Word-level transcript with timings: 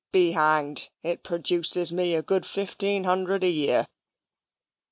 be 0.11 0.31
hanged 0.31 0.89
it 1.03 1.21
produces 1.23 1.91
me 1.93 2.15
a 2.15 2.23
good 2.23 2.43
fifteen 2.43 3.03
hundred 3.03 3.43
a 3.43 3.51
year." 3.51 3.85